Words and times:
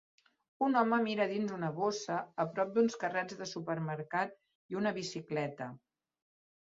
Un 0.67 0.77
home 0.79 0.97
mira 1.07 1.25
dins 1.31 1.51
una 1.57 1.67
bossa 1.75 2.15
a 2.43 2.45
prop 2.55 2.71
d'uns 2.77 2.97
carrets 3.03 3.37
de 3.41 3.47
supermercat 3.51 4.33
i 4.73 4.79
una 4.81 4.95
bicicleta. 4.97 5.69